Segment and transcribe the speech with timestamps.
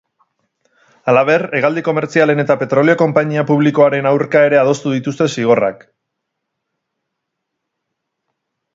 [1.11, 5.89] Halaber, hegaldi komertzialen eta petrolio konpainia publikoaren aurka ere adostu dituzte zigorrak.